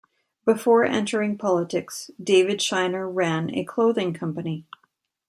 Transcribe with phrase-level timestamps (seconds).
[0.45, 4.65] Before entering politics, David Shiner ran a clothing company.